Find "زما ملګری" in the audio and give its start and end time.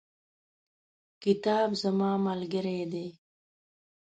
1.81-2.79